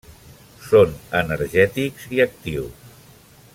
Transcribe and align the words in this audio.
Són 0.69 0.95
energètics 1.19 2.09
i 2.17 2.25
actius. 2.29 2.91